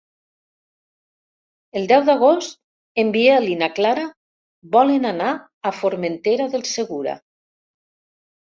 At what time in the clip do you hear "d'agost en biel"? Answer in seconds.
2.07-3.47